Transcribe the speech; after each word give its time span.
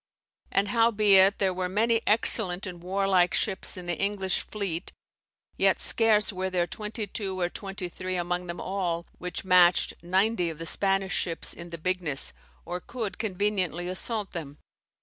"And 0.51 0.69
howbeit 0.69 1.37
there 1.37 1.53
were 1.53 1.69
many 1.69 2.01
excellent 2.07 2.65
and 2.65 2.81
warlike 2.81 3.35
ships 3.35 3.77
in 3.77 3.85
the 3.85 3.95
English 3.99 4.39
fleet, 4.39 4.91
yet 5.57 5.79
scarce 5.79 6.33
were 6.33 6.49
there 6.49 6.65
22 6.65 7.39
or 7.39 7.49
23 7.49 8.15
among 8.15 8.47
them 8.47 8.59
all, 8.59 9.05
which 9.19 9.45
matched 9.45 9.93
90 10.01 10.49
of 10.49 10.57
the 10.57 10.65
Spanish 10.65 11.13
ships 11.13 11.53
in 11.53 11.69
the 11.69 11.77
bigness, 11.77 12.33
or 12.65 12.79
could 12.79 13.19
conveniently 13.19 13.87
assault 13.87 14.31
them. 14.31 14.57